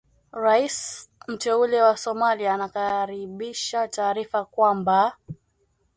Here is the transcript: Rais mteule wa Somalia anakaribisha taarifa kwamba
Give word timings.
Rais 0.43 1.09
mteule 1.27 1.81
wa 1.81 1.97
Somalia 1.97 2.53
anakaribisha 2.53 3.87
taarifa 3.87 4.45
kwamba 4.45 5.17